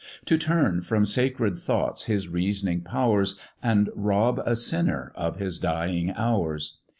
To 0.25 0.35
turn 0.35 0.81
from 0.81 1.05
sacred 1.05 1.57
thoughts 1.59 2.05
his 2.05 2.27
reasoning 2.27 2.81
powers, 2.81 3.39
And 3.61 3.91
rob 3.95 4.41
a 4.43 4.55
sinner 4.55 5.11
of 5.13 5.35
his 5.35 5.59
dying 5.59 6.09
hours? 6.15 6.79